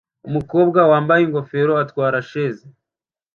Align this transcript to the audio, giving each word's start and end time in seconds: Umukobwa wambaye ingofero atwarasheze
Umukobwa 0.27 0.79
wambaye 0.91 1.21
ingofero 1.23 1.73
atwarasheze 1.83 2.65